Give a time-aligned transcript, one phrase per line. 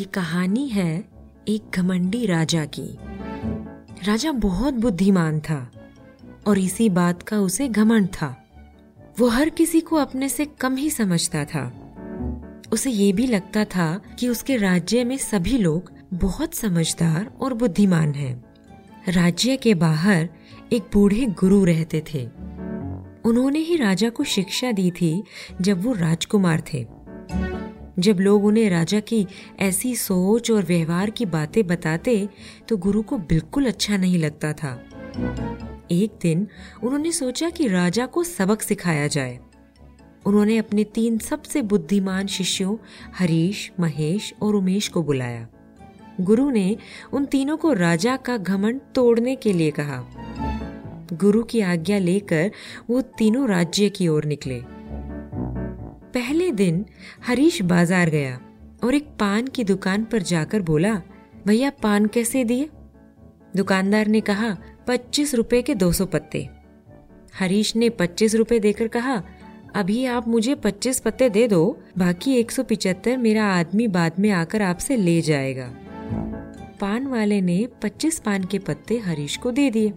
[0.00, 1.04] ये कहानी है
[1.48, 2.98] एक घमंडी राजा की।
[4.04, 5.72] राजा बहुत बुद्धिमान था
[6.46, 8.44] और इसी बात का उसे घमंड था।
[9.18, 11.94] वो हर किसी को अपने से कम ही समझता था।
[12.72, 18.12] उसे ये भी लगता था कि उसके राज्य में सभी लोग बहुत समझदार और बुद्धिमान
[18.12, 18.44] हैं।
[19.08, 20.28] राज्य के बाहर
[20.72, 22.26] एक बूढ़े गुरु रहते थे।
[23.24, 25.24] उन्होंने ही राजा को शिक्षा दी थी
[25.60, 26.99] जब वो राजकुमार थे।
[28.00, 29.26] जब लोग उन्हें राजा की
[29.58, 32.28] ऐसी सोच और व्यवहार की बातें बताते
[32.68, 34.84] तो गुरु को बिल्कुल अच्छा नहीं लगता था।
[35.90, 36.48] एक दिन
[36.82, 39.38] उन्होंने सोचा कि राजा को सबक सिखाया जाए।
[40.26, 42.76] उन्होंने अपने तीन सबसे बुद्धिमान शिष्यों,
[43.14, 45.48] हरीश, महेश और उमेश को बुलाया।
[46.20, 46.76] गुरु ने
[47.12, 50.04] उन तीनों को राजा का घमंड तोड़ने के लिए कहा।
[51.12, 52.50] गुरु की आज्ञा लेकर
[52.90, 54.79] वो तीनों राज्य की ओर निकले।
[56.14, 56.84] पहले दिन
[57.26, 58.40] हरीश बाज़ार गया
[58.84, 60.94] और एक पान की दुकान पर जाकर बोला,
[61.46, 62.68] भैया, पान कैसे दिए?
[63.56, 64.56] दुकानदार ने कहा,
[64.88, 66.48] पच्चीस रुपए के दो सौ पत्ते।
[67.38, 69.22] हरीश ने पच्चीस रुपए देकर कहा,
[69.74, 74.30] अभी आप मुझे पच्चीस पत्ते दे दो, बाकी एक सौ पिचहत्तर मेरा आदमी बाद में
[74.30, 75.74] आकर आपसे ले जाएगा।
[76.80, 79.92] पान वाले ने पच्चीस पान के पत्ते हरीश को दे दिए।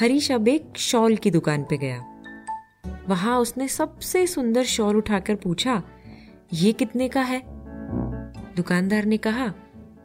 [0.00, 2.15] हरीश अब एक शॉल की दुकान पे गया।
[3.08, 5.82] वहाँ उसने सबसे सुंदर शॉल उठाकर पूछा,
[6.52, 7.42] ये कितने का है?
[8.56, 9.52] दुकानदार ने कहा,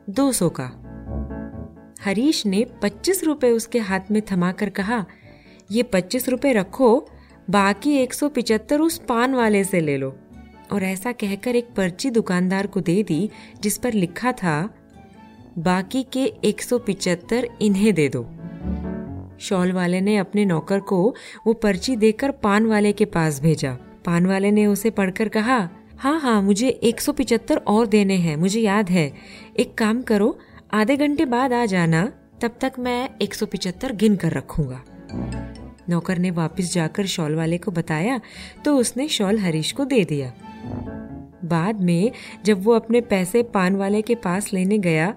[0.09, 0.71] दो सौ का.
[2.03, 5.05] हरीश ने पच्चीस रुपए उसके हाथ में थमाकर कहा,
[5.71, 7.09] ये पच्चीस रुपए रखो,
[7.49, 10.15] बाकी एक सौ पिचहत्तर उस पान वाले से ले लो।
[10.71, 13.29] और ऐसा कहकर एक पर्ची दुकानदार को दे दी,
[13.61, 14.69] जिस पर लिखा था,
[15.57, 18.23] बाकी के एक सौ पिचहत्तर इन्हें दे दो।
[19.41, 21.03] शॉल वाले ने अपने नौकर को
[21.47, 23.71] वो पर्ची देकर पान वाले के पास भेजा।
[24.05, 25.57] पान वाले ने उसे पढ़कर कहा
[25.99, 29.11] हाँ हाँ मुझे एक सौ पिचहत्तर और देने हैं, मुझे याद है।
[29.59, 30.37] एक काम करो,
[30.73, 32.05] आधे घंटे बाद आ जाना,
[32.41, 34.81] तब तक मैं एक सौ पिचहत्तर गिन कर रखूँगा।
[35.89, 38.19] नौकर ने वापस जाकर शॉल वाले को बताया
[38.65, 40.31] तो उसने शॉल हरीश को दे दिया।
[41.45, 42.11] बाद में
[42.45, 45.13] जब वो अपने पैसे पान वाले के पास लेने गया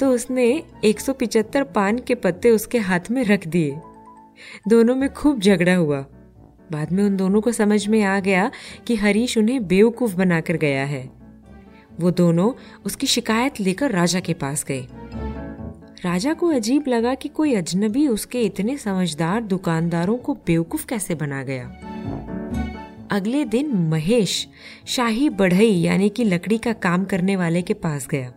[0.00, 3.78] तो उसने एक सौ पिचहत्तर पान के पत्ते उसके हाथ में रख दिए।
[4.68, 6.00] दोनों में खूब झगड़ा हुआ।
[6.72, 8.50] बाद में उन दोनों को समझ में आ गया
[8.86, 11.10] कि हरीश उन्हें बेवकूफ़ बनाकर गया है।
[12.00, 12.52] वो दोनों
[12.84, 14.86] उसकी शिकायत लेकर राजा के पास गए।
[16.04, 21.42] राजा को अजीब लगा कि कोई अजनबी उसके इतने समझदार दुकानदारों को बेवकूफ़ कैसे बना
[21.42, 21.76] गया।
[23.10, 24.48] अगले दिन महेश
[24.86, 28.32] शाही बढ़ई यानी कि लकड़ी का काम करने वाले के पास गया।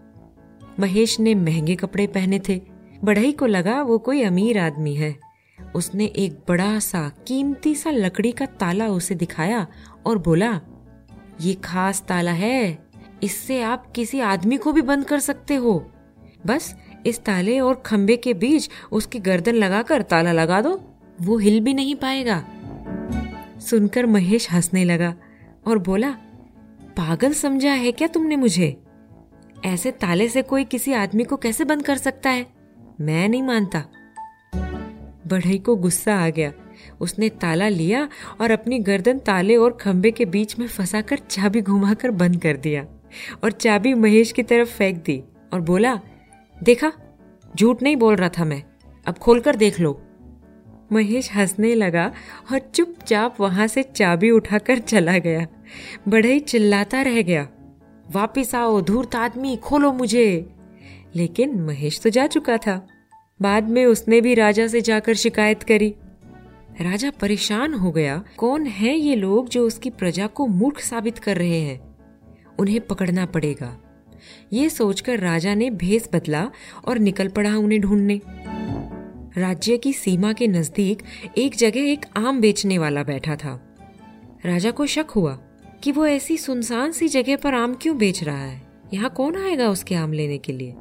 [0.79, 2.61] महेश ने महँगे कपड़े पहने थे।
[3.03, 5.17] बढ़ई को लगा, वो कोई अमीर आदमी है।
[5.75, 9.67] उसने एक बड़ा सा, कीमती सा लकड़ी का ताला उसे दिखाया
[10.05, 10.61] और बोला,
[11.41, 12.87] ये खास ताला है।
[13.23, 15.91] इससे आप किसी आदमी को भी बंद कर सकते हो।
[16.45, 16.75] बस,
[17.05, 20.83] इस ताले और खम्बे के बीच उसकी गर्दन लगाकर ताला लगा दो।
[21.21, 22.45] वो हिल भी नहीं पाएगा।
[23.59, 25.15] सुनकर महेश हंसने लगा
[25.67, 26.11] और बोला,
[26.97, 28.84] पागल समझा है क्या तुमने मुझे?
[29.65, 32.45] ऐसे ताले से कोई किसी आदमी को कैसे बंद कर सकता है?
[33.01, 33.83] मैं नहीं मानता।
[35.27, 36.53] बढ़ई को गुस्सा आ गया।
[37.01, 38.09] उसने ताला लिया
[38.41, 42.85] और अपनी गर्दन ताले और खंबे के बीच में फंसाकर चाबी घुमाकर बंद कर दिया
[43.43, 45.99] और चाबी महेश की तरफ़ फेंक दी और बोला,
[46.63, 46.91] देखा,
[47.55, 48.63] झूठ नहीं बोल रहा था मैं।
[49.07, 50.01] अब खोलकर देख लो।
[50.91, 52.13] महेश हंसने लगा
[52.51, 55.47] और चुपचाप वहाँ से चाबी उठाकर चला गया।
[56.07, 57.47] बढ़ई चिल्लाता रह गया।
[58.11, 60.49] वापिस आओ, धूर्त आदमी, खोलो मुझे।
[61.15, 62.87] लेकिन महेश तो जा चुका था।
[63.41, 65.95] बाद में उसने भी राजा से जाकर शिकायत करी।
[66.81, 71.37] राजा परेशान हो गया, कौन है ये लोग जो उसकी प्रजा को मूर्ख साबित कर
[71.37, 71.97] रहे हैं?
[72.59, 73.77] उन्हें पकड़ना पड़ेगा।
[74.53, 76.51] ये सोचकर राजा ने भेस बदला
[76.85, 78.21] और निकल पड़ा उन्हें ढूँढने।
[79.37, 81.03] राज्य की सीमा के नज़दीक
[81.37, 83.75] एक जगह एक आम बेचने वाला बैठा था।
[84.45, 85.39] राजा को शक हुआ।
[85.85, 88.61] कि वो ऐसी सुनसान सी जगह पर आम क्यों बेच रहा है?
[88.93, 90.75] यहाँ कौन आएगा उसके आम लेने के लिए?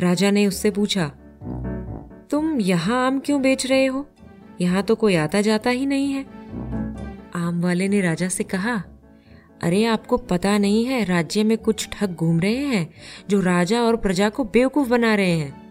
[0.00, 1.06] राजा ने उससे पूछा,
[2.30, 4.06] तुम यहाँ आम क्यों बेच रहे हो?
[4.60, 6.22] यहाँ तो कोई आता जाता ही नहीं है।
[7.34, 8.84] आम वाले ने राजा से कहा,
[9.62, 12.94] अरे, आपको पता नहीं है, राज्य में कुछ ठग घूम रहे हैं,
[13.30, 15.62] जो राजा और प्रजा को बेवकूफ़ बना रहे हैं।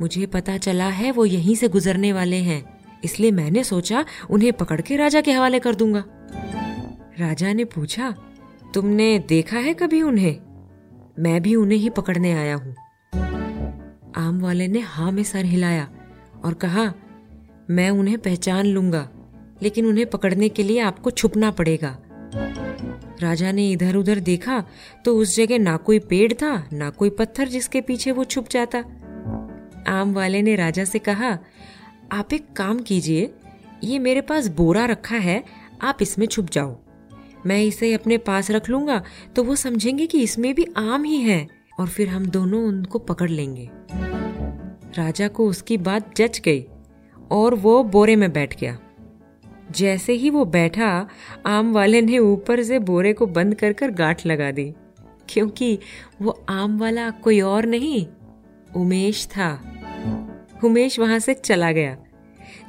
[0.00, 4.80] मुझे पता चला है, वो यहीं से गुजरने वाले हैं, इसलिए मैंने सोचा उन्हें पकड़
[4.80, 6.04] के राजा के हवाले कर दूँगा।
[7.20, 8.10] राजा ने पूछा,
[8.74, 10.36] तुमने देखा है कभी उन्हें?
[11.18, 12.74] मैं भी उन्हें ही पकड़ने आया हूँ.
[14.16, 15.88] आम वाले ने हाँ में सर हिलाया
[16.44, 16.92] और कहा,
[17.70, 19.08] मैं उन्हें पहचान लूँगा,
[19.62, 21.96] लेकिन उन्हें पकड़ने के लिए आपको छुपना पड़ेगा.
[23.22, 24.62] राजा ने इधर उधर देखा
[25.04, 28.78] तो उस जगह ना कोई पेड़ था, ना कोई पत्थर जिसके पीछे वो छुप जाता।
[29.90, 31.38] आम वाले ने राजा से कहा,
[32.12, 33.32] आप एक काम कीजिए,
[33.84, 35.42] ये मेरे पास बोरा रखा है,
[35.82, 36.78] आप इसमें छुप जाओ।
[37.46, 39.02] मैं इसे अपने पास रख लूँगा
[39.36, 41.46] तो वो समझेंगे कि इसमें भी आम ही है,
[41.80, 43.68] और फिर हम दोनों उनको पकड़ लेंगे।
[44.96, 46.64] राजा को उसकी बात जच गई,
[47.30, 48.78] और वो बोरे में बैठ गया।
[49.70, 51.08] जैसे ही वो बैठा,
[51.46, 54.72] आम वाले ने ऊपर से बोरे को बंद कर कर गांठ लगा दी,
[55.28, 55.78] क्योंकि
[56.22, 58.06] वो आम वाला कोई और नहीं,
[58.76, 59.52] उमेश था।
[60.64, 61.96] उमेश वहाँ से चला गया।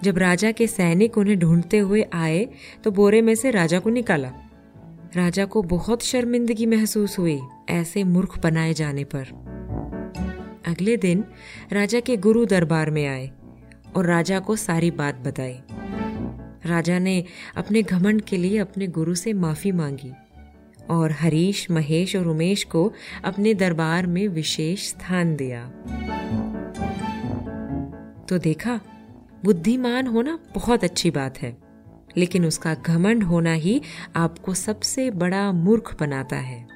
[0.03, 2.47] जब राजा के सैनिक उन्हें ढूंढते हुए आए
[2.83, 4.31] तो बोरे में से राजा को निकाला।
[5.15, 9.23] राजा को बहुत शर्मिंदगी महसूस हुई ऐसे मूर्ख बनाए जाने पर।
[10.67, 11.23] अगले दिन
[11.71, 13.31] राजा के गुरु दरबार में आए
[13.95, 15.59] और राजा को सारी बात बताई।
[16.65, 17.25] राजा ने
[17.55, 20.11] अपने घमंड के लिए अपने गुरु से माफ़ी मांगी
[20.89, 22.93] और हरीश, महेश और उमेश को
[23.23, 25.67] अपने दरबार में विशेष स्थान दिया।
[28.29, 28.79] तो देखा,
[29.45, 31.70] बुद्धिमान होना बहुत अच्छी बात है।
[32.17, 33.81] लेकिन उसका घमंड होना ही
[34.15, 36.70] आपको सबसे बड़ा मूर्ख बनाता है।